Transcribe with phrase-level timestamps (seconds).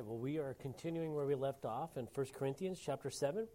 [0.00, 3.46] right, well, we are continuing where we left off in 1 Corinthians chapter 7.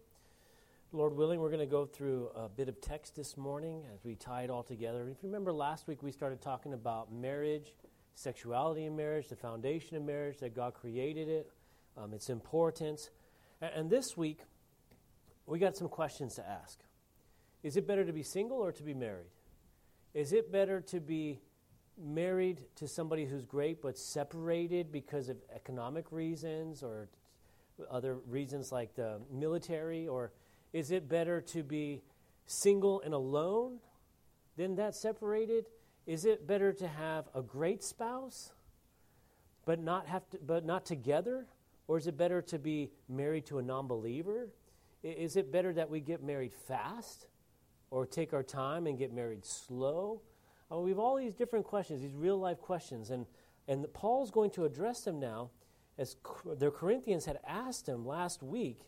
[0.92, 4.14] Lord willing, we're going to go through a bit of text this morning as we
[4.14, 5.00] tie it all together.
[5.10, 7.74] If you remember last week, we started talking about marriage,
[8.14, 11.50] sexuality in marriage, the foundation of marriage, that God created it,
[11.96, 13.10] um, its importance.
[13.60, 14.38] And, and this week,
[15.46, 16.78] we got some questions to ask.
[17.64, 19.32] Is it better to be single or to be married?
[20.14, 21.40] Is it better to be
[21.98, 27.08] married to somebody who's great but separated because of economic reasons or
[27.90, 30.06] other reasons like the military?
[30.08, 30.32] Or
[30.72, 32.02] is it better to be
[32.46, 33.78] single and alone
[34.56, 35.66] than that separated?
[36.06, 38.52] Is it better to have a great spouse
[39.64, 41.46] but not have to, but not together?
[41.88, 44.48] Or is it better to be married to a non-believer?
[45.02, 47.26] Is it better that we get married fast
[47.90, 50.20] or take our time and get married slow?
[50.70, 53.26] Uh, we have all these different questions, these real life questions, and,
[53.68, 55.50] and Paul's going to address them now
[55.98, 56.16] as
[56.58, 58.80] the Corinthians had asked him last week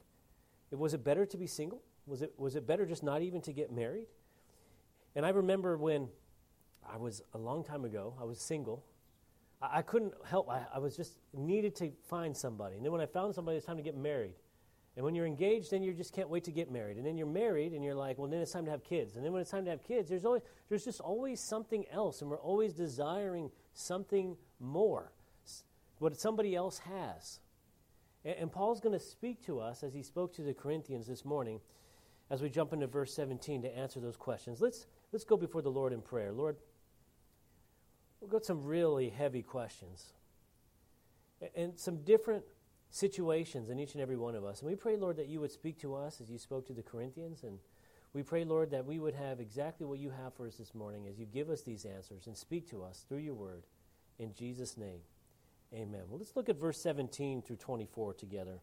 [0.70, 1.82] was it better to be single?
[2.06, 4.06] Was it, was it better just not even to get married?
[5.14, 6.08] And I remember when
[6.86, 8.84] I was a long time ago, I was single.
[9.62, 12.76] I, I couldn't help, I, I was just needed to find somebody.
[12.76, 14.34] And then when I found somebody, it's time to get married.
[14.98, 16.96] And when you're engaged, then you just can't wait to get married.
[16.96, 19.14] And then you're married, and you're like, well, then it's time to have kids.
[19.14, 22.20] And then when it's time to have kids, there's always there's just always something else,
[22.20, 25.12] and we're always desiring something more,
[26.00, 27.38] what somebody else has.
[28.24, 31.24] And, and Paul's going to speak to us as he spoke to the Corinthians this
[31.24, 31.60] morning,
[32.28, 34.60] as we jump into verse 17 to answer those questions.
[34.60, 36.32] Let's let's go before the Lord in prayer.
[36.32, 36.56] Lord,
[38.20, 40.12] we've got some really heavy questions,
[41.40, 42.42] and, and some different
[42.90, 44.60] situations in each and every one of us.
[44.60, 46.82] And we pray, Lord, that you would speak to us as you spoke to the
[46.82, 47.42] Corinthians.
[47.42, 47.58] And
[48.12, 51.06] we pray, Lord, that we would have exactly what you have for us this morning
[51.06, 53.64] as you give us these answers and speak to us through your word.
[54.18, 55.00] In Jesus' name,
[55.72, 56.02] amen.
[56.08, 58.60] Well, let's look at verse 17 through 24 together,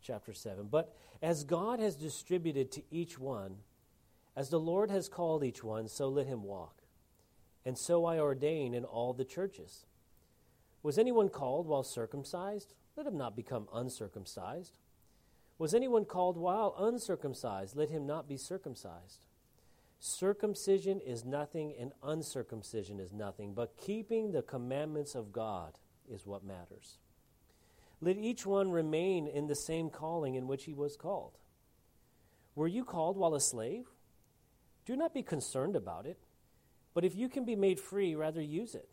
[0.00, 0.68] chapter 7.
[0.70, 3.56] But as God has distributed to each one,
[4.36, 6.82] as the Lord has called each one, so let him walk.
[7.64, 9.84] And so I ordain in all the churches.
[10.82, 12.74] Was anyone called while circumcised?
[12.96, 14.76] Let him not become uncircumcised.
[15.58, 17.76] Was anyone called while uncircumcised?
[17.76, 19.26] Let him not be circumcised.
[19.98, 25.78] Circumcision is nothing, and uncircumcision is nothing, but keeping the commandments of God
[26.10, 26.98] is what matters.
[28.00, 31.38] Let each one remain in the same calling in which he was called.
[32.56, 33.86] Were you called while a slave?
[34.84, 36.18] Do not be concerned about it,
[36.94, 38.88] but if you can be made free, rather use it.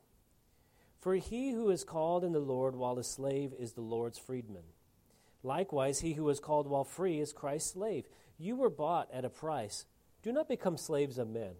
[0.99, 4.63] For he who is called in the Lord while a slave is the Lord's freedman.
[5.43, 8.05] Likewise, he who is called while free is Christ's slave.
[8.37, 9.85] You were bought at a price.
[10.21, 11.53] Do not become slaves of men.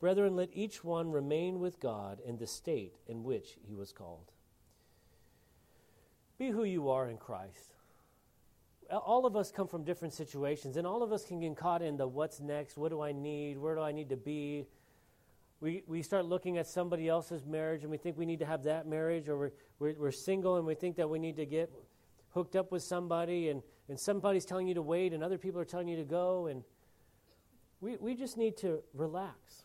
[0.00, 4.32] Brethren, let each one remain with God in the state in which he was called.
[6.38, 7.72] Be who you are in Christ.
[8.90, 11.96] All of us come from different situations, and all of us can get caught in
[11.96, 14.66] the what's next, what do I need, where do I need to be,
[15.60, 18.64] we, we start looking at somebody else's marriage and we think we need to have
[18.64, 21.72] that marriage, or we're, we're, we're, single and we think that we need to get
[22.30, 25.64] hooked up with somebody, and, and somebody's telling you to wait, and other people are
[25.64, 26.48] telling you to go.
[26.48, 26.64] And
[27.80, 29.64] we, we just need to relax.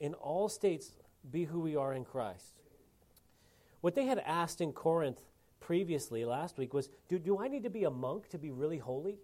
[0.00, 0.92] In all states,
[1.30, 2.60] be who we are in Christ.
[3.80, 5.20] What they had asked in Corinth
[5.60, 8.78] previously last week was do, do I need to be a monk to be really
[8.78, 9.16] holy?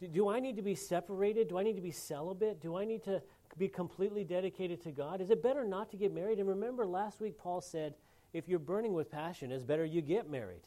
[0.00, 1.48] Do, do I need to be separated?
[1.48, 2.60] Do I need to be celibate?
[2.60, 3.22] Do I need to
[3.58, 5.20] be completely dedicated to God?
[5.20, 6.38] Is it better not to get married?
[6.38, 7.94] And remember, last week Paul said,
[8.32, 10.62] if you're burning with passion, it's better you get married.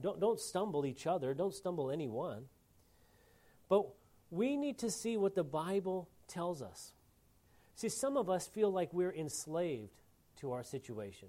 [0.00, 2.44] Don't, don't stumble each other, don't stumble anyone.
[3.68, 3.86] But
[4.30, 6.92] we need to see what the Bible tells us.
[7.74, 10.02] See, some of us feel like we're enslaved
[10.40, 11.28] to our situation.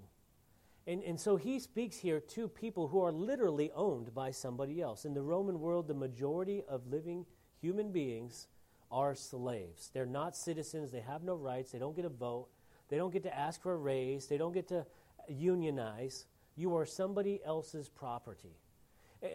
[0.86, 5.04] And, and so he speaks here to people who are literally owned by somebody else.
[5.04, 7.24] In the Roman world, the majority of living
[7.60, 8.48] human beings
[8.94, 9.90] are slaves.
[9.92, 10.92] They're not citizens.
[10.92, 11.72] They have no rights.
[11.72, 12.46] They don't get a vote.
[12.88, 14.28] They don't get to ask for a raise.
[14.28, 14.86] They don't get to
[15.28, 16.26] unionize.
[16.54, 18.56] You are somebody else's property.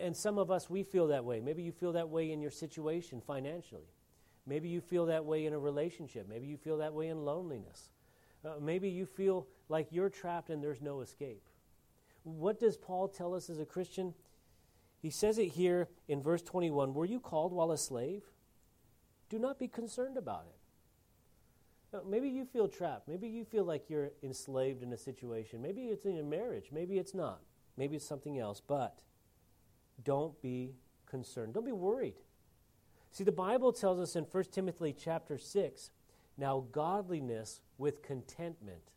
[0.01, 1.42] And some of us, we feel that way.
[1.42, 3.92] Maybe you feel that way in your situation financially.
[4.48, 6.28] Maybe you feel that way in a relationship.
[6.30, 7.89] Maybe you feel that way in loneliness.
[8.45, 11.44] Uh, maybe you feel like you're trapped and there's no escape.
[12.24, 14.13] What does Paul tell us as a Christian?
[15.01, 18.24] He says it here in verse 21 Were you called while a slave?
[19.30, 20.56] Do not be concerned about it.
[21.94, 23.08] Now, maybe you feel trapped.
[23.08, 25.62] Maybe you feel like you're enslaved in a situation.
[25.62, 26.70] Maybe it's in a marriage.
[26.72, 27.42] Maybe it's not.
[27.78, 28.62] Maybe it's something else.
[28.66, 29.02] But
[30.04, 30.76] don't be
[31.08, 31.54] concerned.
[31.54, 32.16] Don't be worried.
[33.12, 35.92] See, the Bible tells us in 1 Timothy chapter 6
[36.38, 38.92] now godliness with contentment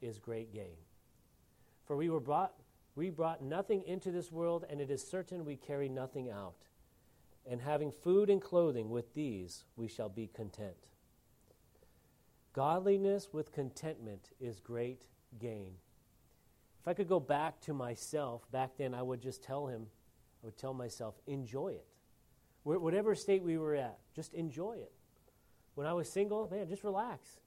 [0.00, 0.76] is great gain.
[1.86, 2.54] For we were brought
[2.94, 6.54] We brought nothing into this world, and it is certain we carry nothing out.
[7.48, 10.76] And having food and clothing, with these we shall be content.
[12.52, 15.02] Godliness with contentment is great
[15.38, 15.72] gain.
[16.80, 19.86] If I could go back to myself, back then I would just tell him,
[20.42, 21.86] I would tell myself, enjoy it.
[22.64, 24.92] Whatever state we were at, just enjoy it.
[25.74, 27.40] When I was single, man, just relax.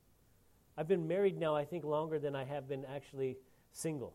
[0.77, 3.37] I've been married now, I think, longer than I have been actually
[3.71, 4.13] single.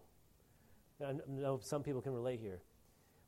[1.02, 2.60] I know some people can relate here.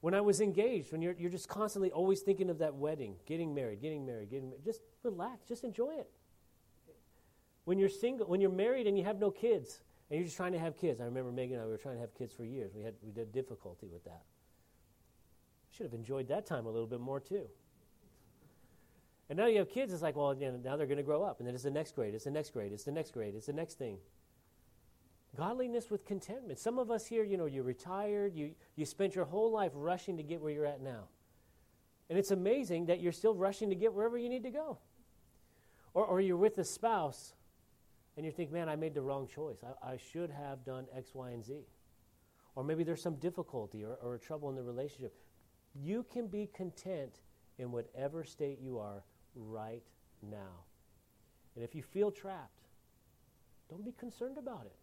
[0.03, 3.55] When I was engaged, when you're, you're just constantly always thinking of that wedding, getting
[3.55, 6.11] married, getting married, getting married, just relax, just enjoy it.
[7.67, 9.79] When you're single, when you're married and you have no kids,
[10.11, 11.01] and you're just trying to have kids.
[11.01, 12.73] I remember Megan and I we were trying to have kids for years.
[12.75, 14.23] We had we did difficulty with that.
[15.71, 17.47] Should have enjoyed that time a little bit more too.
[19.31, 21.47] And now you have kids, it's like, well, now they're going to grow up, and
[21.47, 23.53] then it's the next grade, it's the next grade, it's the next grade, it's the
[23.53, 23.99] next thing.
[25.37, 26.59] Godliness with contentment.
[26.59, 30.17] Some of us here, you know, you're retired, you, you spent your whole life rushing
[30.19, 31.05] to get where you're at now.
[32.11, 34.79] And it's amazing that you're still rushing to get wherever you need to go.
[35.95, 37.33] Or, or you're with a spouse
[38.17, 39.59] and you think, man, I made the wrong choice.
[39.65, 41.61] I, I should have done X, Y, and Z.
[42.55, 45.15] Or maybe there's some difficulty or, or trouble in the relationship.
[45.75, 47.21] You can be content
[47.59, 49.03] in whatever state you are
[49.35, 49.83] right
[50.23, 50.67] now.
[51.55, 52.67] And if you feel trapped,
[53.71, 54.77] don't be concerned about it.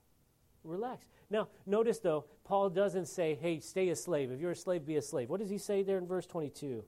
[0.63, 1.05] Relax.
[1.29, 4.31] Now, notice though, Paul doesn't say, hey, stay a slave.
[4.31, 5.29] If you're a slave, be a slave.
[5.29, 6.83] What does he say there in verse 22?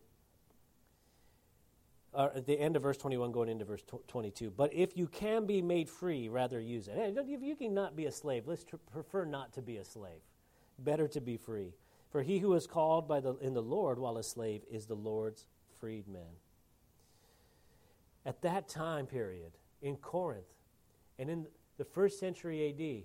[2.13, 5.45] Uh, at the end of verse 21 going into verse 22 but if you can
[5.45, 8.75] be made free rather use it hey, if you cannot be a slave let's tr-
[8.91, 10.19] prefer not to be a slave
[10.77, 11.73] better to be free
[12.09, 14.93] for he who is called by the, in the lord while a slave is the
[14.93, 15.45] lord's
[15.79, 16.35] freedman
[18.25, 19.51] at that time period
[19.81, 20.53] in Corinth
[21.17, 21.47] and in
[21.77, 23.03] the first century AD,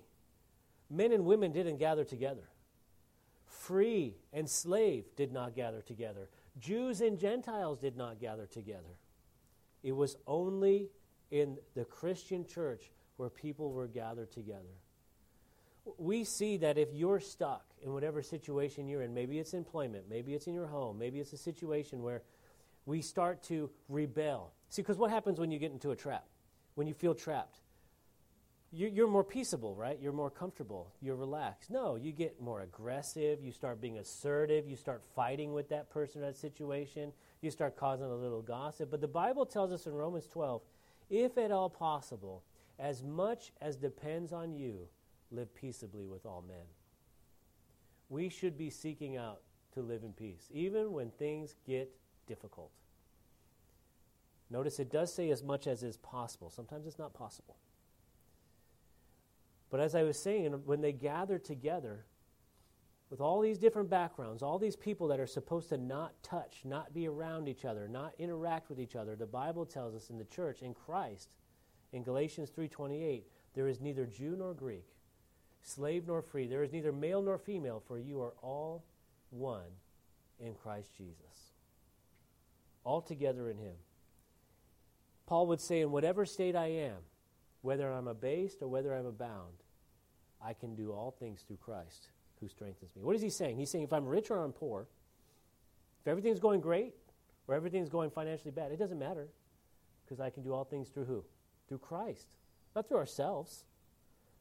[0.89, 2.49] men and women didn't gather together.
[3.45, 6.29] Free and slave did not gather together.
[6.59, 8.97] Jews and Gentiles did not gather together.
[9.83, 10.89] It was only
[11.31, 14.81] in the Christian church where people were gathered together.
[15.97, 20.33] We see that if you're stuck in whatever situation you're in, maybe it's employment, maybe
[20.33, 22.23] it's in your home, maybe it's a situation where
[22.85, 24.53] we start to rebel.
[24.69, 26.25] See, because what happens when you get into a trap?
[26.75, 27.59] When you feel trapped?
[28.77, 29.97] You're more peaceable, right?
[29.99, 30.93] You're more comfortable.
[31.01, 31.71] You're relaxed.
[31.71, 33.41] No, you get more aggressive.
[33.41, 34.67] You start being assertive.
[34.67, 37.11] You start fighting with that person or that situation.
[37.41, 38.91] You start causing a little gossip.
[38.91, 40.61] But the Bible tells us in Romans 12
[41.09, 42.43] if at all possible,
[42.77, 44.87] as much as depends on you,
[45.31, 46.67] live peaceably with all men.
[48.09, 49.41] We should be seeking out
[49.73, 51.89] to live in peace, even when things get
[52.27, 52.69] difficult.
[54.51, 56.51] Notice it does say as much as is possible.
[56.51, 57.55] Sometimes it's not possible.
[59.69, 62.05] But as I was saying, when they gather together
[63.09, 66.93] with all these different backgrounds, all these people that are supposed to not touch, not
[66.93, 70.25] be around each other, not interact with each other, the Bible tells us in the
[70.25, 71.35] church, in Christ,
[71.93, 73.23] in Galatians 3:28,
[73.53, 74.87] there is neither Jew nor Greek,
[75.61, 78.83] slave nor free, there is neither male nor female, for you are all
[79.29, 79.71] one
[80.39, 81.47] in Christ Jesus
[82.87, 83.75] all together in Him.
[85.25, 86.95] Paul would say, In whatever state I am,
[87.67, 89.61] whether I'm abased or whether I'm abound,
[90.41, 92.07] I can do all things through Christ
[92.39, 93.03] who strengthens me.
[93.03, 93.57] What is he saying?
[93.57, 94.87] He's saying, If I'm rich or I'm poor,
[95.99, 96.93] if everything's going great
[97.45, 99.27] or everything's going financially bad, it doesn't matter
[100.05, 101.25] because I can do all things through who?
[101.67, 102.27] Through Christ.
[102.73, 103.65] Not through ourselves,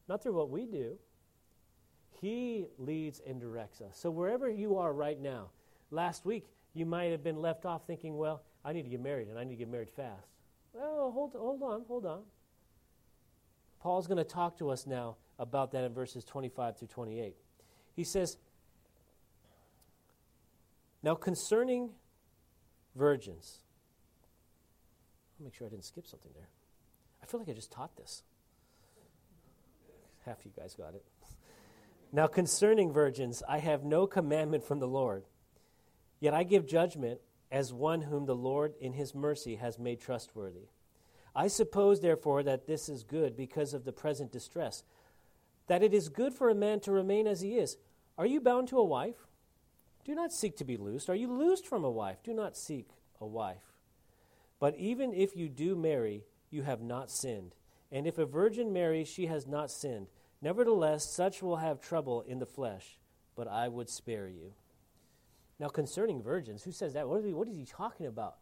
[0.09, 0.97] not through what we do.
[2.21, 3.99] He leads and directs us.
[3.99, 5.51] So wherever you are right now,
[5.91, 9.27] last week you might have been left off thinking, well, I need to get married
[9.27, 10.29] and I need to get married fast.
[10.73, 12.23] Well, hold, hold on, hold on.
[13.87, 17.37] Paul's going to talk to us now about that in verses 25 through 28.
[17.95, 18.37] He says,
[21.05, 21.91] Now concerning
[22.97, 23.61] virgins,
[25.39, 26.49] I'll make sure I didn't skip something there.
[27.23, 28.25] I feel like I just taught this.
[30.25, 31.05] Half of you guys got it.
[32.11, 35.23] Now concerning virgins, I have no commandment from the Lord
[36.19, 37.21] Yet I give judgment
[37.53, 40.71] as one whom the Lord in his mercy has made trustworthy.
[41.37, 44.83] I suppose, therefore, that this is good because of the present distress,
[45.67, 47.77] that it is good for a man to remain as he is.
[48.17, 49.27] Are you bound to a wife?
[50.07, 51.11] Do not seek to be loosed.
[51.11, 52.23] Are you loosed from a wife?
[52.25, 52.89] Do not seek
[53.21, 53.75] a wife.
[54.59, 57.55] But even if you do marry, you have not sinned.
[57.93, 60.07] And if a virgin marries, she has not sinned.
[60.41, 62.99] Nevertheless, such will have trouble in the flesh,
[63.35, 64.55] but I would spare you.
[65.59, 67.09] Now, concerning virgins, who says that?
[67.09, 68.37] What is he, what is he talking about?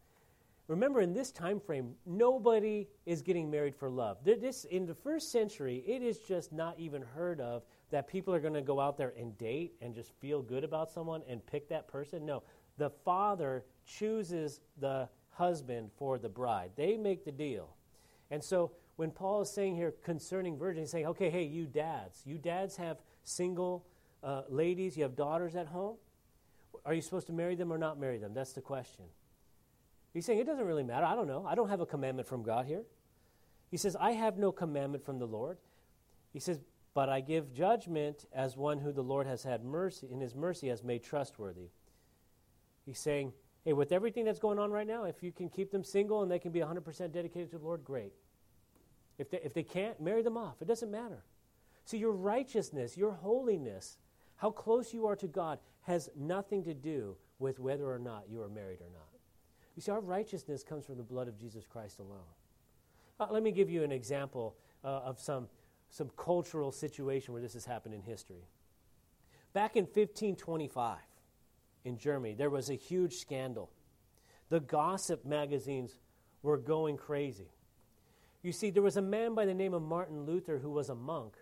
[0.67, 4.19] Remember, in this time frame, nobody is getting married for love.
[4.25, 8.41] This, in the first century, it is just not even heard of that people are
[8.41, 11.69] going to go out there and date and just feel good about someone and pick
[11.69, 12.25] that person.
[12.25, 12.43] No,
[12.79, 16.71] the father chooses the husband for the bride.
[16.77, 17.77] They make the deal.
[18.31, 22.23] And so when Paul is saying here concerning virgins, he's saying, okay, hey, you dads,
[22.25, 23.85] you dads have single
[24.23, 25.97] uh, ladies, you have daughters at home.
[26.87, 28.33] Are you supposed to marry them or not marry them?
[28.33, 29.05] That's the question.
[30.15, 31.05] He's saying it doesn't really matter.
[31.05, 31.45] I don't know.
[31.47, 32.85] I don't have a commandment from God here.
[33.71, 35.59] He says, I have no commandment from the Lord.
[36.33, 36.61] He says,
[36.95, 40.69] but I give judgment as one who the Lord has had mercy, in his mercy,
[40.69, 41.71] has made trustworthy.
[42.87, 43.33] He's saying,
[43.65, 46.31] hey, with everything that's going on right now, if you can keep them single and
[46.31, 48.13] they can be 100% dedicated to the Lord, great.
[49.19, 50.63] If they, if they can't, marry them off.
[50.63, 51.25] It doesn't matter.
[51.85, 53.99] See, your righteousness, your holiness,
[54.37, 58.41] how close you are to God has nothing to do with whether or not you
[58.41, 59.04] are married or not.
[59.77, 62.21] You see, our righteousness comes from the blood of Jesus Christ alone.
[63.19, 65.49] Uh, let me give you an example uh, of some,
[65.91, 68.49] some cultural situation where this has happened in history.
[69.53, 70.99] Back in 1525,
[71.85, 73.71] in Germany, there was a huge scandal.
[74.49, 75.99] The gossip magazines
[76.43, 77.51] were going crazy.
[78.43, 80.95] You see, there was a man by the name of Martin Luther who was a
[80.95, 81.35] monk,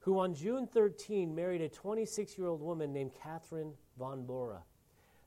[0.00, 4.62] who on June 13 married a 26 year old woman named Catherine von Bora.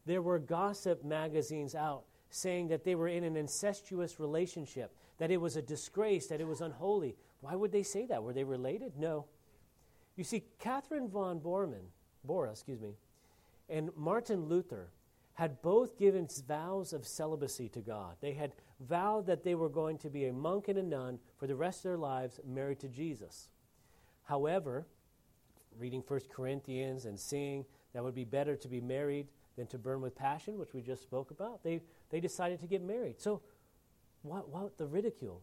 [0.06, 5.38] There were gossip magazines out saying that they were in an incestuous relationship, that it
[5.38, 7.16] was a disgrace, that it was unholy.
[7.42, 8.24] Why would they say that?
[8.24, 8.94] Were they related?
[8.98, 9.26] No.
[10.16, 11.90] You see, Catherine von Bormann,
[12.24, 12.96] Bora, excuse me,
[13.70, 14.90] and Martin Luther
[15.34, 18.16] had both given vows of celibacy to God.
[18.22, 21.48] They had vowed that they were going to be a monk and a nun for
[21.48, 23.50] the rest of their lives married to Jesus.
[24.24, 24.86] However,
[25.80, 30.02] reading 1 Corinthians and seeing that would be better to be married than to burn
[30.02, 33.20] with passion, which we just spoke about, they, they decided to get married.
[33.20, 33.42] So,
[34.24, 35.42] what, what the ridicule?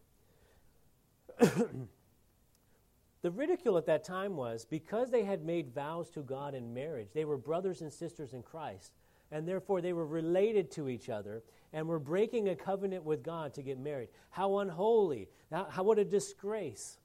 [1.38, 7.08] the ridicule at that time was because they had made vows to God in marriage,
[7.14, 8.92] they were brothers and sisters in Christ,
[9.30, 13.52] and therefore they were related to each other and were breaking a covenant with God
[13.54, 14.08] to get married.
[14.30, 15.28] How unholy!
[15.50, 16.98] How, how what a disgrace!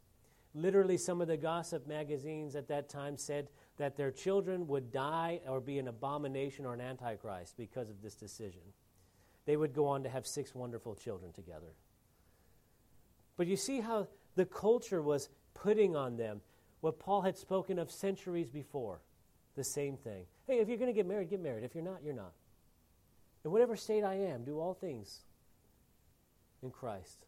[0.55, 5.41] Literally, some of the gossip magazines at that time said that their children would die
[5.47, 8.61] or be an abomination or an antichrist because of this decision.
[9.45, 11.73] They would go on to have six wonderful children together.
[13.35, 16.41] But you see how the culture was putting on them
[16.81, 18.99] what Paul had spoken of centuries before
[19.55, 20.25] the same thing.
[20.47, 21.63] Hey, if you're going to get married, get married.
[21.63, 22.33] If you're not, you're not.
[23.45, 25.21] In whatever state I am, do all things
[26.61, 27.25] in Christ.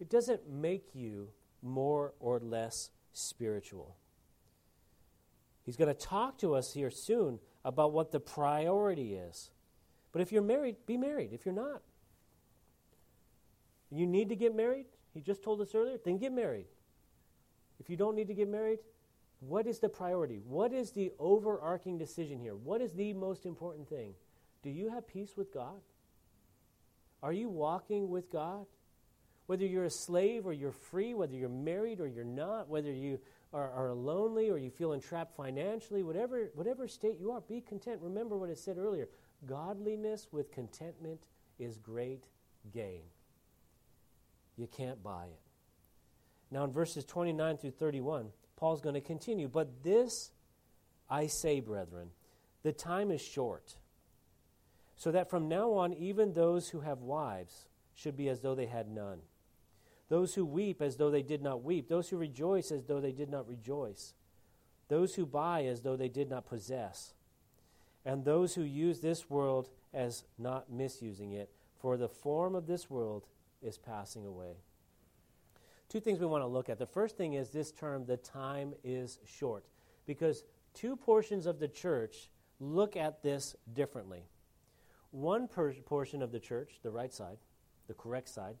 [0.00, 1.28] It doesn't make you
[1.62, 3.96] more or less spiritual.
[5.68, 9.50] He's going to talk to us here soon about what the priority is.
[10.12, 11.34] But if you're married, be married.
[11.34, 11.82] If you're not,
[13.90, 14.86] you need to get married.
[15.12, 16.64] He just told us earlier, then get married.
[17.78, 18.78] If you don't need to get married,
[19.40, 20.40] what is the priority?
[20.48, 22.56] What is the overarching decision here?
[22.56, 24.14] What is the most important thing?
[24.62, 25.82] Do you have peace with God?
[27.22, 28.64] Are you walking with God?
[29.48, 33.18] Whether you're a slave or you're free, whether you're married or you're not, whether you
[33.54, 37.98] are, are lonely or you feel entrapped financially, whatever, whatever state you are, be content.
[38.02, 39.08] Remember what it said earlier
[39.46, 41.28] godliness with contentment
[41.58, 42.24] is great
[42.74, 43.00] gain.
[44.58, 45.40] You can't buy it.
[46.50, 49.48] Now, in verses 29 through 31, Paul's going to continue.
[49.48, 50.30] But this
[51.08, 52.10] I say, brethren,
[52.64, 53.76] the time is short,
[54.94, 58.66] so that from now on, even those who have wives should be as though they
[58.66, 59.20] had none
[60.08, 63.12] those who weep as though they did not weep, those who rejoice as though they
[63.12, 64.14] did not rejoice,
[64.88, 67.14] those who buy as though they did not possess,
[68.04, 72.88] and those who use this world as not misusing it, for the form of this
[72.88, 73.26] world
[73.62, 74.56] is passing away.
[75.88, 76.78] Two things we want to look at.
[76.78, 79.64] The first thing is this term, the time is short,
[80.06, 82.28] because two portions of the church
[82.60, 84.24] look at this differently.
[85.10, 87.38] One per- portion of the church, the right side,
[87.86, 88.56] the correct side,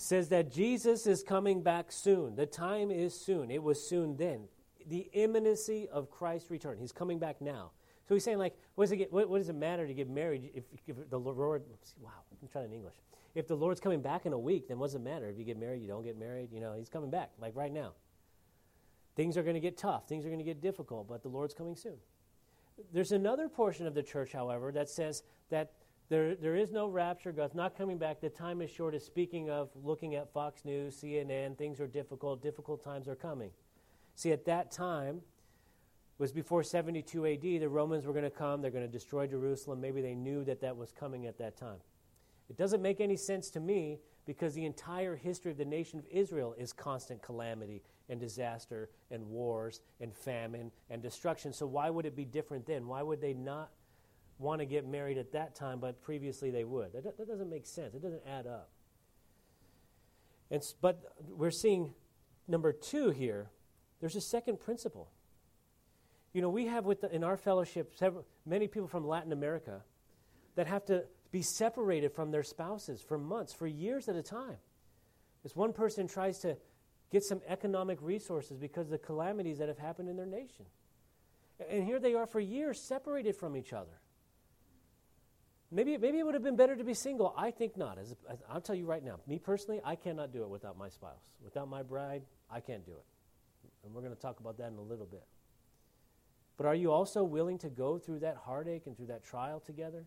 [0.00, 2.34] says that Jesus is coming back soon.
[2.34, 3.50] The time is soon.
[3.50, 4.48] It was soon then.
[4.86, 6.78] The imminency of Christ's return.
[6.78, 7.72] He's coming back now.
[8.08, 10.50] So he's saying, like, what does it, what, what does it matter to get married
[10.54, 11.62] if, if the Lord,
[12.00, 12.10] wow,
[12.42, 12.94] I'm trying in English.
[13.34, 15.28] If the Lord's coming back in a week, then what does it matter?
[15.28, 17.72] If you get married, you don't get married, you know, he's coming back, like right
[17.72, 17.92] now.
[19.16, 21.54] Things are going to get tough, things are going to get difficult, but the Lord's
[21.54, 21.96] coming soon.
[22.92, 25.72] There's another portion of the church, however, that says that
[26.10, 27.30] there, there is no rapture.
[27.30, 28.20] God's not coming back.
[28.20, 28.96] The time is short.
[28.96, 31.56] Is speaking of looking at Fox News, CNN.
[31.56, 32.42] Things are difficult.
[32.42, 33.50] Difficult times are coming.
[34.16, 35.20] See, at that time
[36.18, 37.42] was before 72 AD.
[37.42, 38.60] The Romans were going to come.
[38.60, 39.80] They're going to destroy Jerusalem.
[39.80, 41.78] Maybe they knew that that was coming at that time.
[42.48, 46.06] It doesn't make any sense to me because the entire history of the nation of
[46.10, 51.52] Israel is constant calamity and disaster and wars and famine and destruction.
[51.52, 52.88] So, why would it be different then?
[52.88, 53.70] Why would they not
[54.40, 56.92] want to get married at that time, but previously they would?
[56.92, 57.94] That, that doesn't make sense.
[57.94, 58.70] It doesn't add up.
[60.50, 61.94] And, but we're seeing
[62.48, 63.50] number two here,
[64.00, 65.10] there's a second principle.
[66.32, 69.82] You know, we have with the, in our fellowship several, many people from Latin America
[70.56, 74.56] that have to be separated from their spouses for months, for years at a time.
[75.42, 76.56] This one person tries to
[77.12, 80.64] get some economic resources because of the calamities that have happened in their nation.
[81.70, 84.00] And here they are for years separated from each other.
[85.72, 87.32] Maybe, maybe it would have been better to be single.
[87.36, 87.96] I think not.
[87.98, 90.88] As, as, I'll tell you right now, me personally, I cannot do it without my
[90.88, 91.30] spouse.
[91.44, 93.04] Without my bride, I can't do it.
[93.84, 95.24] And we're going to talk about that in a little bit.
[96.56, 100.04] But are you also willing to go through that heartache and through that trial together?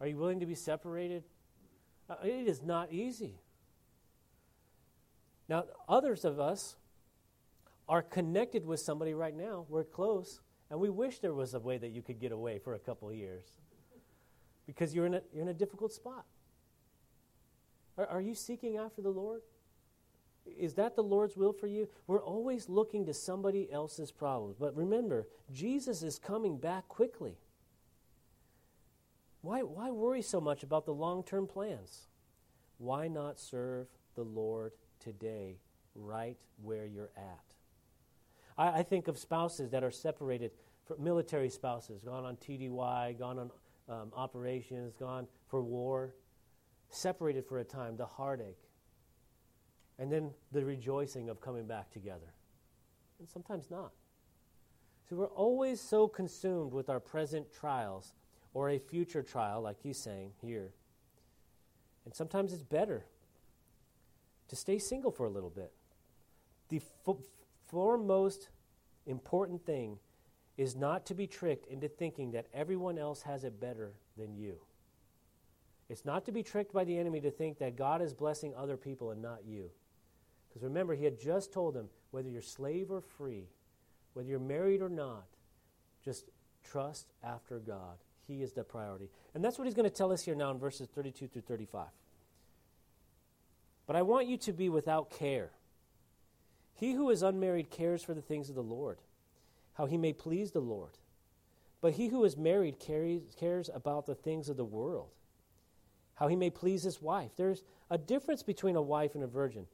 [0.00, 1.24] Are you willing to be separated?
[2.08, 3.40] Uh, it is not easy.
[5.48, 6.76] Now, others of us
[7.88, 9.66] are connected with somebody right now.
[9.68, 10.40] We're close,
[10.70, 13.12] and we wish there was a way that you could get away for a couple
[13.12, 13.44] years
[14.66, 16.24] because you're in a, you're in a difficult spot.
[17.96, 19.42] Are, are you seeking after the Lord?
[20.46, 21.88] Is that the Lord's will for you?
[22.06, 24.56] We're always looking to somebody else's problems.
[24.58, 27.36] But remember, Jesus is coming back quickly.
[29.40, 32.08] Why, why worry so much about the long term plans?
[32.78, 35.58] Why not serve the Lord today,
[35.94, 37.44] right where you're at?
[38.58, 40.52] I, I think of spouses that are separated,
[40.98, 43.50] military spouses, gone on TDY, gone on
[43.88, 46.14] um, operations, gone for war,
[46.90, 48.68] separated for a time, the heartache,
[49.98, 52.34] and then the rejoicing of coming back together.
[53.18, 53.92] And sometimes not.
[55.08, 58.14] So we're always so consumed with our present trials
[58.54, 60.70] or a future trial, like he's saying here.
[62.04, 63.04] And sometimes it's better
[64.48, 65.72] to stay single for a little bit.
[66.68, 67.16] The f-
[67.68, 68.48] foremost
[69.06, 69.98] important thing
[70.56, 74.56] is not to be tricked into thinking that everyone else has it better than you.
[75.88, 78.76] It's not to be tricked by the enemy to think that God is blessing other
[78.76, 79.70] people and not you.
[80.48, 83.48] Because remember, he had just told them whether you're slave or free,
[84.14, 85.26] whether you're married or not,
[86.04, 86.30] just
[86.64, 87.98] trust after God.
[88.26, 89.10] He is the priority.
[89.34, 91.86] And that's what he's going to tell us here now in verses 32 through 35.
[93.86, 95.50] But I want you to be without care.
[96.74, 98.98] He who is unmarried cares for the things of the Lord
[99.76, 100.98] how he may please the Lord.
[101.80, 105.10] But he who is married cares, cares about the things of the world,
[106.14, 107.32] how he may please his wife.
[107.36, 109.66] There's a difference between a wife and a virgin.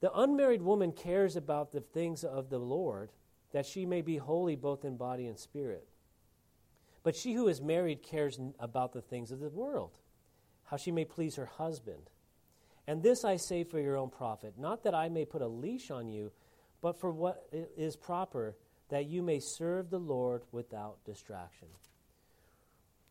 [0.00, 3.10] The unmarried woman cares about the things of the Lord,
[3.52, 5.86] that she may be holy both in body and spirit.
[7.02, 9.92] But she who is married cares about the things of the world,
[10.64, 12.10] how she may please her husband.
[12.86, 15.90] And this I say for your own profit, not that I may put a leash
[15.90, 16.32] on you,
[16.80, 18.56] but for what is proper
[18.88, 21.68] that you may serve the Lord without distraction.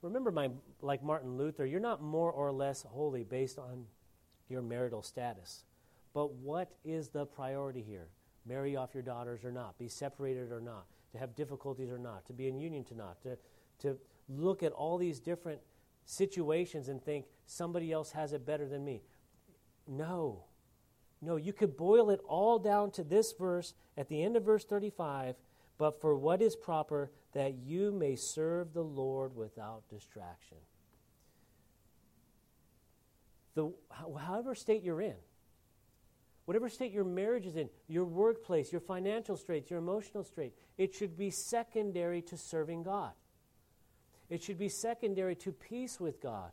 [0.02, 0.50] Remember, my,
[0.82, 3.86] like Martin Luther, you're not more or less holy based on
[4.50, 5.64] your marital status.
[6.14, 8.08] But what is the priority here?
[8.46, 12.26] Marry off your daughters or not, be separated or not, to have difficulties or not,
[12.28, 13.38] to be in union to not, to,
[13.80, 13.98] to
[14.30, 15.60] look at all these different
[16.06, 19.02] situations and think somebody else has it better than me.
[19.88, 20.44] No.
[21.22, 24.64] No, you could boil it all down to this verse at the end of verse
[24.64, 25.36] 35
[25.78, 30.58] but for what is proper, that you may serve the Lord without distraction.
[33.56, 35.16] The, however state you're in,
[36.46, 40.94] whatever state your marriage is in, your workplace, your financial straits, your emotional state, it
[40.94, 43.14] should be secondary to serving God.
[44.30, 46.52] It should be secondary to peace with God.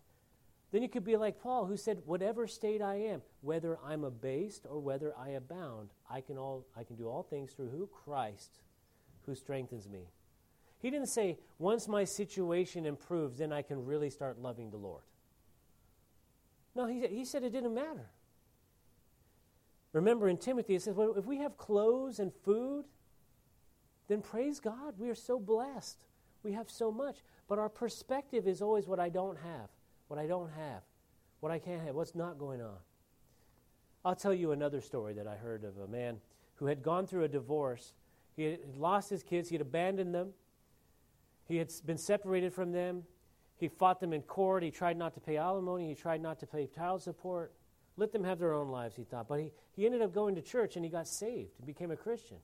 [0.73, 4.67] Then you could be like Paul, who said, Whatever state I am, whether I'm abased
[4.69, 7.87] or whether I abound, I can, all, I can do all things through who?
[7.87, 8.59] Christ,
[9.27, 10.09] who strengthens me.
[10.81, 15.03] He didn't say, once my situation improves, then I can really start loving the Lord.
[16.75, 18.11] No, he, he said it didn't matter.
[19.93, 22.85] Remember in Timothy, it says, well, if we have clothes and food,
[24.09, 24.95] then praise God.
[24.99, 25.99] We are so blessed.
[26.43, 27.19] We have so much.
[27.49, 29.69] But our perspective is always what I don't have,
[30.09, 30.83] what I don't have,
[31.41, 32.77] what I can't have, what's not going on.
[34.05, 36.19] I'll tell you another story that I heard of a man
[36.57, 37.95] who had gone through a divorce
[38.37, 40.33] he had lost his kids, he had abandoned them,
[41.47, 43.05] he had been separated from them.
[43.57, 44.62] He fought them in court.
[44.62, 45.88] He tried not to pay alimony.
[45.88, 47.53] He tried not to pay child support.
[47.97, 49.29] Let them have their own lives, he thought.
[49.29, 51.97] But he, he ended up going to church and he got saved and became a
[51.97, 52.38] Christian.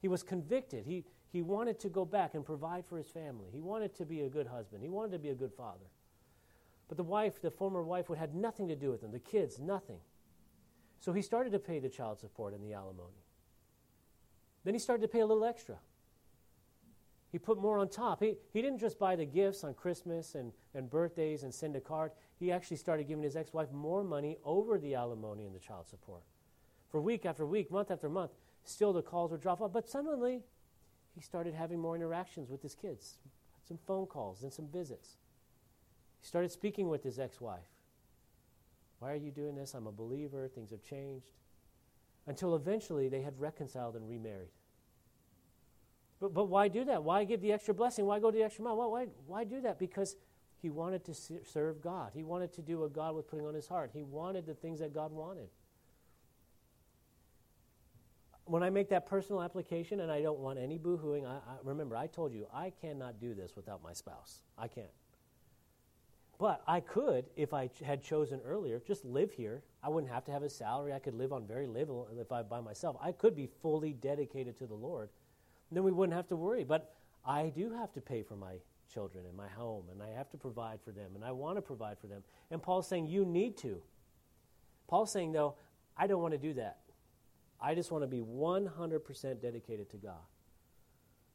[0.00, 0.84] He was convicted.
[0.84, 3.48] He, he wanted to go back and provide for his family.
[3.52, 4.82] He wanted to be a good husband.
[4.82, 5.86] He wanted to be a good father.
[6.88, 9.12] But the wife, the former wife, would had nothing to do with them.
[9.12, 10.00] The kids, nothing.
[10.98, 13.21] So he started to pay the child support and the alimony.
[14.64, 15.76] Then he started to pay a little extra.
[17.32, 18.20] He put more on top.
[18.20, 21.80] He, he didn't just buy the gifts on Christmas and, and birthdays and send a
[21.80, 22.12] card.
[22.38, 25.88] He actually started giving his ex wife more money over the alimony and the child
[25.88, 26.22] support.
[26.90, 28.32] For week after week, month after month,
[28.64, 29.72] still the calls would drop off.
[29.72, 30.42] But suddenly,
[31.14, 33.16] he started having more interactions with his kids,
[33.66, 35.16] some phone calls and some visits.
[36.20, 37.70] He started speaking with his ex wife.
[38.98, 39.74] Why are you doing this?
[39.74, 40.48] I'm a believer.
[40.48, 41.26] Things have changed.
[42.26, 44.50] Until eventually they had reconciled and remarried.
[46.20, 47.02] But, but why do that?
[47.02, 48.06] Why give the extra blessing?
[48.06, 48.76] Why go to the extra mile?
[48.76, 49.80] Why, why, why do that?
[49.80, 50.14] Because
[50.60, 52.12] he wanted to serve God.
[52.14, 53.90] He wanted to do what God was putting on his heart.
[53.92, 55.48] He wanted the things that God wanted.
[58.44, 61.96] When I make that personal application, and I don't want any boohooing, I, I, remember
[61.96, 64.42] I told you I cannot do this without my spouse.
[64.56, 64.86] I can't.
[66.42, 69.62] But I could, if I had chosen earlier, just live here.
[69.80, 70.92] I wouldn't have to have a salary.
[70.92, 72.96] I could live on very little uh, if I by myself.
[73.00, 75.08] I could be fully dedicated to the Lord
[75.70, 76.64] then we wouldn't have to worry.
[76.64, 78.54] But I do have to pay for my
[78.92, 81.62] children and my home, and I have to provide for them, and I want to
[81.62, 82.24] provide for them.
[82.50, 83.80] And Paul's saying, You need to.
[84.88, 85.54] Paul's saying, though,
[85.96, 86.80] I don't want to do that.
[87.60, 90.18] I just want to be 100% dedicated to God.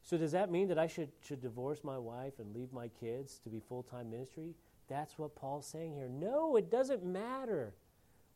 [0.08, 3.40] So, does that mean that I should, should divorce my wife and leave my kids
[3.44, 4.54] to be full time ministry?
[4.88, 6.08] That's what Paul's saying here.
[6.08, 7.74] No, it doesn't matter.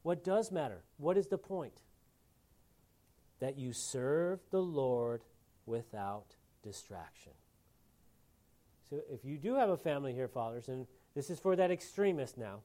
[0.03, 0.83] What does matter?
[0.99, 1.81] What is the point?
[3.41, 5.23] That you serve the Lord
[5.65, 7.33] without distraction.
[8.91, 12.37] So if you do have a family here, fathers, and this is for that extremist
[12.37, 12.61] now,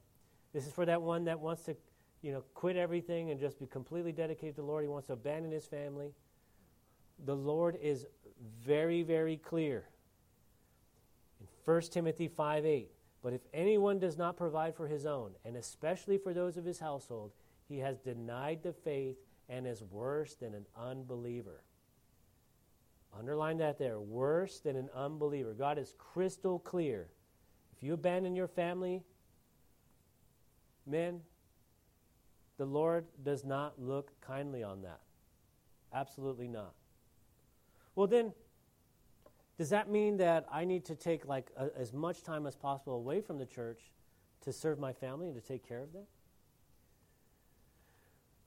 [0.52, 1.76] this is for that one that wants to,
[2.20, 4.84] you know, quit everything and just be completely dedicated to the Lord.
[4.84, 6.12] He wants to abandon his family.
[7.24, 8.06] The Lord is
[8.64, 9.88] very, very clear.
[11.40, 12.90] In 1 Timothy 5 8,
[13.22, 16.78] but if anyone does not provide for his own, and especially for those of his
[16.78, 17.32] household,
[17.68, 19.16] he has denied the faith
[19.48, 21.62] and is worse than an unbeliever.
[23.16, 23.98] Underline that there.
[23.98, 25.54] Worse than an unbeliever.
[25.54, 27.08] God is crystal clear.
[27.76, 29.02] If you abandon your family,
[30.86, 31.20] men,
[32.58, 35.00] the Lord does not look kindly on that.
[35.92, 36.74] Absolutely not.
[37.98, 38.32] Well, then,
[39.58, 42.94] does that mean that I need to take like a, as much time as possible
[42.94, 43.80] away from the church
[44.42, 46.04] to serve my family and to take care of them?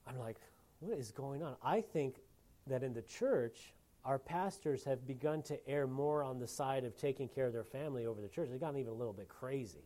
[0.06, 0.38] I'm like,
[0.80, 1.56] what is going on?
[1.62, 2.22] I think
[2.66, 3.74] that in the church,
[4.06, 7.62] our pastors have begun to err more on the side of taking care of their
[7.62, 8.48] family over the church.
[8.50, 9.84] They've gotten even a little bit crazy.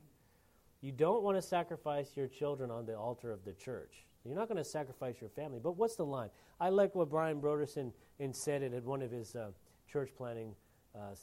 [0.81, 4.05] You don't want to sacrifice your children on the altar of the church.
[4.29, 5.59] You're not going to sacrifice your family.
[5.63, 6.31] But what's the line?
[6.61, 7.93] I like what Brian Brodersen
[8.33, 9.51] said it at one of his uh,
[9.91, 10.55] church planting
[10.95, 11.15] uh,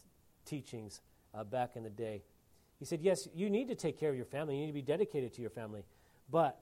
[0.45, 1.01] teachings
[1.33, 2.23] uh, back in the day.
[2.79, 4.55] He said, Yes, you need to take care of your family.
[4.55, 5.83] You need to be dedicated to your family.
[6.29, 6.59] But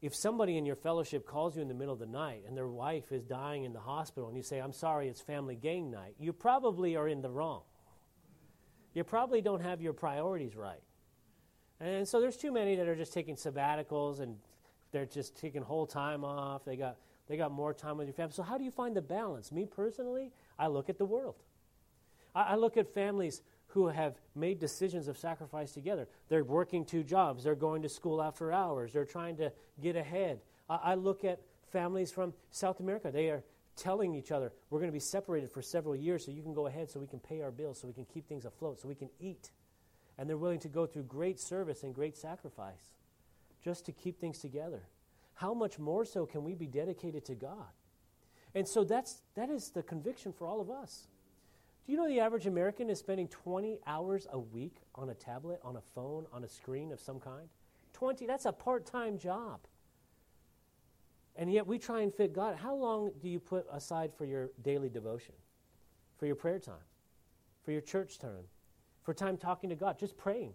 [0.00, 2.68] if somebody in your fellowship calls you in the middle of the night and their
[2.68, 6.16] wife is dying in the hospital and you say, I'm sorry, it's family gang night,
[6.18, 7.62] you probably are in the wrong.
[8.94, 10.82] You probably don't have your priorities right.
[11.80, 14.36] And so there's too many that are just taking sabbaticals and
[14.92, 16.64] they're just taking whole time off.
[16.64, 18.34] They got, they got more time with your family.
[18.34, 19.50] So, how do you find the balance?
[19.50, 21.36] Me personally, I look at the world.
[22.34, 26.06] I, I look at families who have made decisions of sacrifice together.
[26.28, 29.50] They're working two jobs, they're going to school after hours, they're trying to
[29.80, 30.40] get ahead.
[30.68, 31.40] I, I look at
[31.72, 33.10] families from South America.
[33.10, 33.42] They are
[33.76, 36.66] telling each other, we're going to be separated for several years so you can go
[36.66, 38.94] ahead so we can pay our bills, so we can keep things afloat, so we
[38.94, 39.50] can eat.
[40.18, 42.90] And they're willing to go through great service and great sacrifice
[43.64, 44.82] just to keep things together.
[45.34, 47.72] How much more so can we be dedicated to God?
[48.54, 51.08] And so that's, that is the conviction for all of us.
[51.86, 55.58] Do you know the average American is spending 20 hours a week on a tablet,
[55.64, 57.48] on a phone, on a screen of some kind?
[57.94, 59.60] 20, that's a part time job.
[61.34, 62.56] And yet we try and fit God.
[62.56, 65.34] How long do you put aside for your daily devotion,
[66.18, 66.74] for your prayer time,
[67.64, 68.44] for your church time,
[69.02, 70.52] for time talking to God, just praying?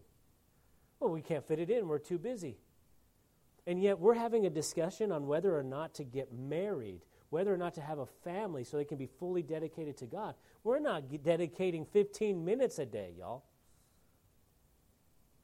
[1.00, 2.58] Well, we can't fit it in, we're too busy.
[3.68, 7.58] And yet we're having a discussion on whether or not to get married whether or
[7.58, 10.36] not to have a family so they can be fully dedicated to God.
[10.64, 13.44] We're not dedicating 15 minutes a day, y'all.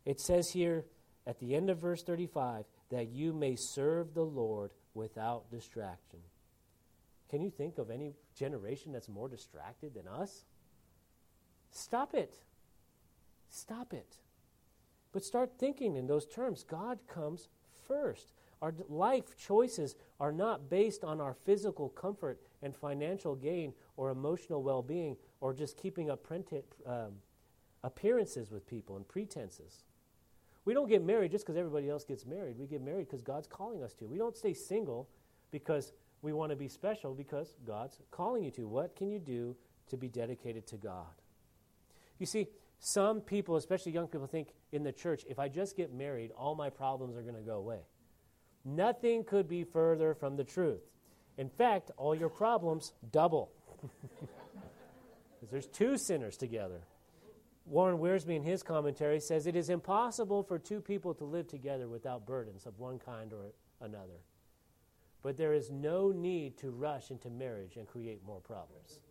[0.05, 0.85] It says here
[1.25, 6.19] at the end of verse 35 that you may serve the Lord without distraction.
[7.29, 10.45] Can you think of any generation that's more distracted than us?
[11.71, 12.35] Stop it.
[13.49, 14.17] Stop it.
[15.11, 16.63] But start thinking in those terms.
[16.63, 17.49] God comes
[17.87, 18.33] first.
[18.61, 24.63] Our life choices are not based on our physical comfort and financial gain or emotional
[24.63, 26.25] well being or just keeping up
[26.87, 27.11] um,
[27.83, 29.83] appearances with people and pretenses.
[30.65, 32.57] We don't get married just because everybody else gets married.
[32.57, 34.05] We get married because God's calling us to.
[34.05, 35.09] We don't stay single
[35.51, 35.91] because
[36.21, 38.65] we want to be special, because God's calling you to.
[38.65, 39.55] What can you do
[39.89, 41.21] to be dedicated to God?
[42.17, 42.47] You see,
[42.85, 46.53] some people, especially young people, think in the church, if I just get married, all
[46.53, 47.79] my problems are going to go away.
[48.65, 50.81] Nothing could be further from the truth.
[51.37, 53.51] In fact, all your problems double.
[55.39, 56.79] Because there's two sinners together.
[57.65, 61.89] Warren Wiersbe, in his commentary, says it is impossible for two people to live together
[61.89, 64.21] without burdens of one kind or another.
[65.21, 69.01] But there is no need to rush into marriage and create more problems.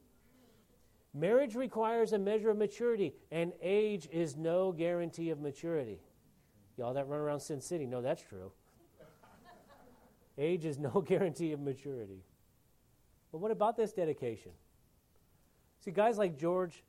[1.14, 6.00] Marriage requires a measure of maturity, and age is no guarantee of maturity.
[6.78, 8.50] Y'all that run around Sin City know that's true.
[10.38, 12.24] age is no guarantee of maturity.
[13.30, 14.52] But what about this dedication?
[15.80, 16.82] See, guys like George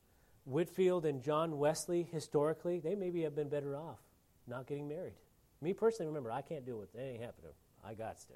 [0.45, 3.99] Whitefield and John Wesley, historically, they maybe have been better off
[4.47, 5.13] not getting married.
[5.61, 6.89] Me personally, remember, I can't do it.
[6.93, 7.51] It ain't happening.
[7.85, 8.33] I got to.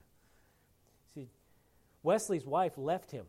[1.14, 1.30] See,
[2.04, 3.26] Wesley's wife left him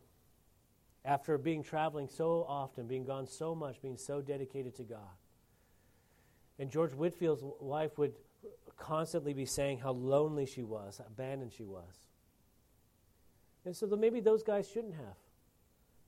[1.05, 5.17] after being traveling so often, being gone so much, being so dedicated to God.
[6.57, 8.13] And George Whitefield's wife would
[8.77, 12.07] constantly be saying how lonely she was, abandoned she was.
[13.65, 15.15] And so maybe those guys shouldn't have.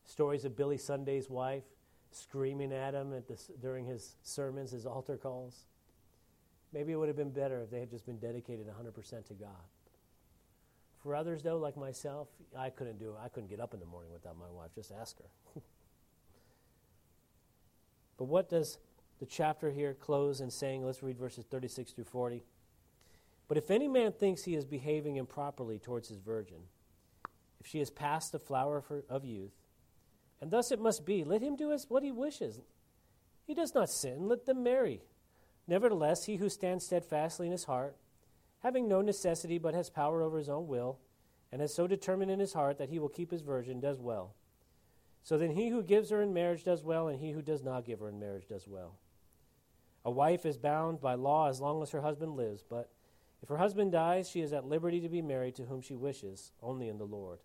[0.03, 1.63] Stories of Billy Sunday's wife
[2.11, 3.23] screaming at him at
[3.61, 5.65] during his sermons, his altar calls.
[6.73, 9.49] Maybe it would have been better if they had just been dedicated 100% to God.
[11.03, 13.15] For others, though, like myself, I couldn't do it.
[13.23, 14.69] I couldn't get up in the morning without my wife.
[14.75, 15.29] Just ask her.
[18.17, 18.77] but what does
[19.19, 20.85] the chapter here close in saying?
[20.85, 22.43] Let's read verses 36 through 40.
[23.47, 26.59] But if any man thinks he is behaving improperly towards his virgin,
[27.59, 29.51] if she has passed the flower of youth,
[30.41, 31.23] and thus it must be.
[31.23, 32.59] Let him do as what he wishes.
[33.45, 34.27] He does not sin.
[34.27, 35.01] Let them marry.
[35.67, 37.95] Nevertheless, he who stands steadfastly in his heart,
[38.63, 40.99] having no necessity but has power over his own will,
[41.51, 44.33] and has so determined in his heart that he will keep his virgin, does well.
[45.23, 47.85] So then he who gives her in marriage does well, and he who does not
[47.85, 48.95] give her in marriage does well.
[50.03, 52.89] A wife is bound by law as long as her husband lives, but
[53.43, 56.51] if her husband dies, she is at liberty to be married to whom she wishes,
[56.61, 57.39] only in the Lord.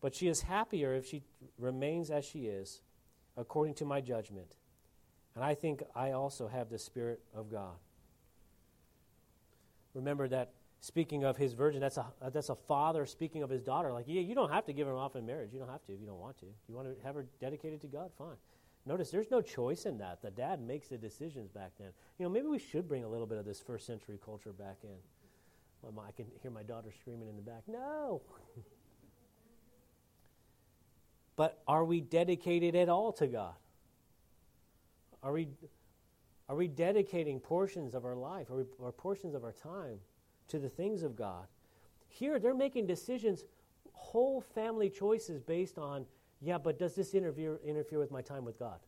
[0.00, 1.22] But she is happier if she
[1.58, 2.80] remains as she is,
[3.36, 4.56] according to my judgment.
[5.34, 7.76] And I think I also have the Spirit of God.
[9.94, 13.92] Remember that speaking of his virgin, that's a, that's a father speaking of his daughter.
[13.92, 15.50] Like, yeah, you don't have to give her off in marriage.
[15.52, 16.46] You don't have to if you don't want to.
[16.68, 18.10] You want to have her dedicated to God?
[18.16, 18.36] Fine.
[18.86, 20.22] Notice there's no choice in that.
[20.22, 21.88] The dad makes the decisions back then.
[22.18, 24.78] You know, maybe we should bring a little bit of this first century culture back
[24.82, 25.98] in.
[25.98, 28.22] I can hear my daughter screaming in the back, no.
[31.36, 33.54] But are we dedicated at all to God?
[35.22, 35.48] Are we,
[36.50, 40.00] are we dedicating portions of our life or, or portions of our time
[40.48, 41.46] to the things of God?
[42.08, 43.44] Here, they're making decisions,
[43.92, 46.04] whole family choices based on,
[46.40, 48.80] yeah, but does this interfere, interfere with my time with God?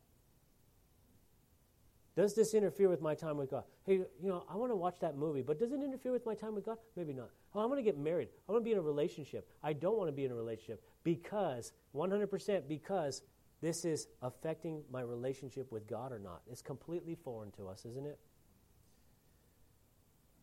[2.17, 3.63] Does this interfere with my time with God?
[3.85, 6.35] Hey, you know, I want to watch that movie, but does it interfere with my
[6.35, 6.79] time with God?
[6.97, 7.29] Maybe not.
[7.55, 8.27] Oh, I want to get married.
[8.49, 9.49] I want to be in a relationship.
[9.63, 13.21] I don't want to be in a relationship because, 100% because
[13.63, 16.41] this is affecting my relationship with God or not.
[16.51, 18.19] It's completely foreign to us, isn't it?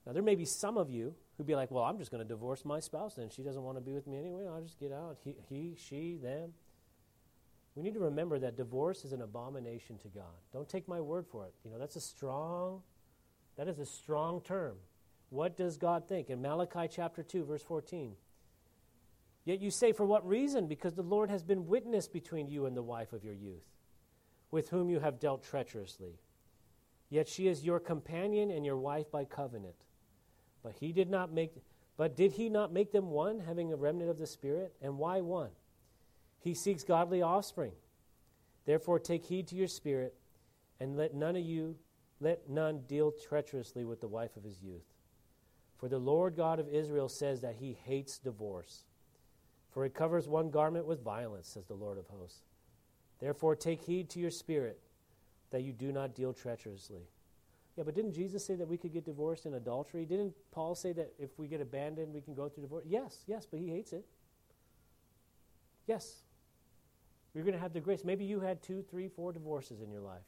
[0.06, 2.28] Now, there may be some of you who'd be like, well, I'm just going to
[2.28, 4.46] divorce my spouse and she doesn't want to be with me anyway.
[4.48, 5.18] I'll just get out.
[5.22, 6.54] He, he she, them.
[7.76, 10.24] We need to remember that divorce is an abomination to God.
[10.50, 11.52] Don't take my word for it.
[11.62, 12.80] You know, that's a strong,
[13.59, 14.76] that is a strong term.
[15.28, 16.30] What does God think?
[16.30, 18.14] In Malachi chapter 2, verse 14.
[19.44, 20.66] Yet you say, For what reason?
[20.66, 23.64] Because the Lord has been witness between you and the wife of your youth,
[24.50, 26.20] with whom you have dealt treacherously.
[27.09, 29.74] Yet she is your companion and your wife by covenant.
[30.62, 31.53] But he did not make
[31.96, 34.74] but did he not make them one, having a remnant of the Spirit?
[34.81, 35.50] And why one?
[36.38, 37.72] He seeks godly offspring.
[38.64, 40.14] Therefore, take heed to your spirit,
[40.81, 41.76] and let none of you,
[42.18, 44.94] let none deal treacherously with the wife of his youth.
[45.76, 48.85] For the Lord God of Israel says that he hates divorce.
[49.70, 52.40] For it covers one garment with violence, says the Lord of hosts.
[53.20, 54.80] Therefore, take heed to your spirit,
[55.50, 57.02] that you do not deal treacherously.
[57.76, 60.04] Yeah, but didn't Jesus say that we could get divorced in adultery?
[60.04, 62.85] Didn't Paul say that if we get abandoned, we can go through divorce?
[62.88, 64.04] Yes, yes, but he hates it.
[65.87, 66.22] Yes,
[67.35, 68.04] you're going to have the grace.
[68.04, 70.18] Maybe you had two, three, four divorces in your life.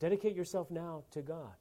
[0.00, 1.54] Dedicate yourself now to God.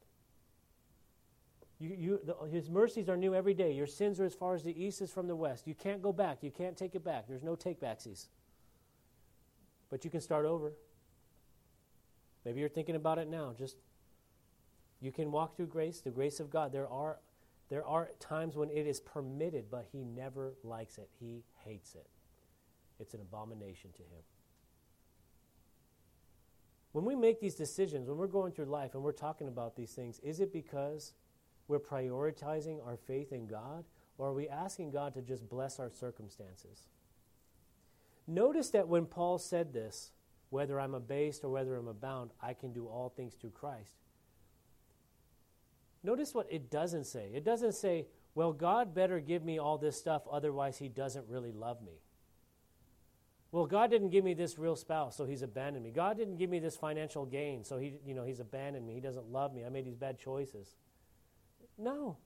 [1.79, 3.71] You, you, the, his mercies are new every day.
[3.71, 5.67] Your sins are as far as the east is from the west.
[5.67, 6.39] You can't go back.
[6.41, 7.27] You can't take it back.
[7.27, 8.27] There's no take backsies.
[9.89, 10.73] But you can start over.
[12.45, 13.53] Maybe you're thinking about it now.
[13.57, 13.77] Just
[15.01, 16.71] You can walk through grace, the grace of God.
[16.71, 17.19] There are,
[17.69, 21.09] there are times when it is permitted, but He never likes it.
[21.19, 22.07] He hates it.
[22.99, 24.23] It's an abomination to Him.
[26.93, 29.91] When we make these decisions, when we're going through life and we're talking about these
[29.91, 31.13] things, is it because
[31.67, 33.84] we're prioritizing our faith in God,
[34.17, 36.88] or are we asking God to just bless our circumstances?
[38.25, 40.12] Notice that when Paul said this,
[40.49, 43.97] whether I'm abased or whether I'm abound, I can do all things through Christ.
[46.03, 47.32] Notice what it doesn't say.
[47.34, 51.51] It doesn't say, well, God better give me all this stuff, otherwise, He doesn't really
[51.51, 52.01] love me.
[53.51, 55.91] Well, God didn't give me this real spouse, so He's abandoned me.
[55.91, 58.93] God didn't give me this financial gain, so He, you know, He's abandoned me.
[58.93, 59.65] He doesn't love me.
[59.65, 60.75] I made these bad choices.
[61.77, 62.17] No.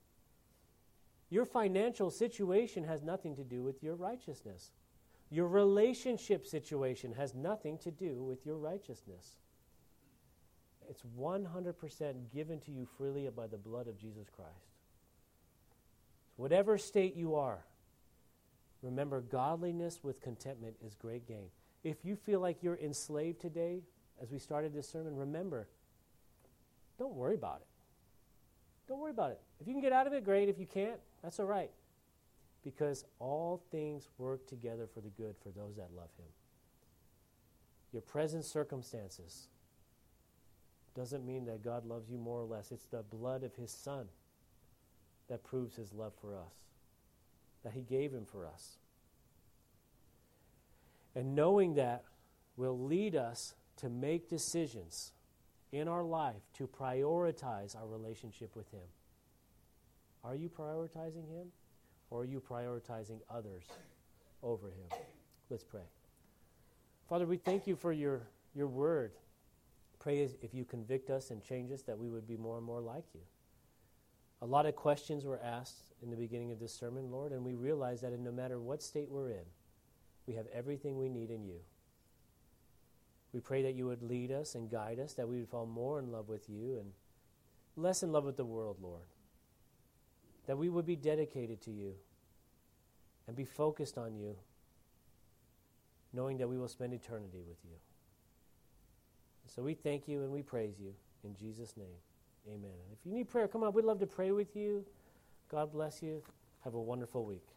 [1.29, 4.71] Your financial situation has nothing to do with your righteousness.
[5.29, 9.37] Your relationship situation has nothing to do with your righteousness.
[10.89, 14.75] It's 100% given to you freely by the blood of Jesus Christ.
[16.35, 17.63] Whatever state you are,
[18.81, 21.47] remember godliness with contentment is great gain.
[21.83, 23.83] If you feel like you're enslaved today,
[24.21, 25.67] as we started this sermon, remember,
[26.99, 27.67] don't worry about it.
[28.87, 29.39] Don't worry about it.
[29.59, 30.49] If you can get out of it, great.
[30.49, 31.71] If you can't, that's all right
[32.63, 36.27] because all things work together for the good for those that love him.
[37.91, 39.47] Your present circumstances
[40.95, 42.71] doesn't mean that God loves you more or less.
[42.71, 44.07] It's the blood of his son
[45.27, 46.53] that proves his love for us,
[47.63, 48.77] that he gave him for us.
[51.15, 52.03] And knowing that
[52.55, 55.11] will lead us to make decisions
[55.71, 58.87] in our life to prioritize our relationship with him.
[60.23, 61.47] Are you prioritizing him?
[62.09, 63.63] Or are you prioritizing others
[64.43, 64.99] over him?
[65.49, 65.87] Let's pray.
[67.07, 68.21] Father, we thank you for your,
[68.53, 69.13] your word.
[69.99, 72.81] Pray if you convict us and change us that we would be more and more
[72.81, 73.21] like you.
[74.41, 77.53] A lot of questions were asked in the beginning of this sermon, Lord, and we
[77.53, 79.45] realize that in no matter what state we're in,
[80.25, 81.59] we have everything we need in you.
[83.33, 85.99] We pray that you would lead us and guide us, that we would fall more
[85.99, 86.91] in love with you and
[87.77, 89.07] less in love with the world, Lord
[90.47, 91.93] that we would be dedicated to you
[93.27, 94.35] and be focused on you,
[96.13, 97.77] knowing that we will spend eternity with you.
[99.47, 101.87] So we thank you and we praise you in Jesus' name.
[102.47, 102.63] Amen.
[102.63, 103.73] And if you need prayer, come on.
[103.73, 104.83] We'd love to pray with you.
[105.49, 106.23] God bless you.
[106.63, 107.47] Have a wonderful week.